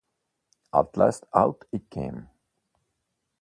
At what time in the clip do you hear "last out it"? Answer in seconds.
0.97-1.87